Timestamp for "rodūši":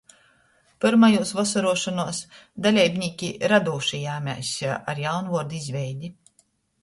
3.53-4.01